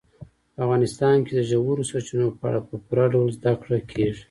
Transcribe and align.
په 0.53 0.59
افغانستان 0.65 1.15
کې 1.25 1.31
د 1.35 1.41
ژورو 1.49 1.87
سرچینو 1.89 2.27
په 2.37 2.43
اړه 2.49 2.59
په 2.67 2.75
پوره 2.85 3.05
ډول 3.13 3.29
زده 3.37 3.53
کړه 3.61 3.77
کېږي. 3.91 4.19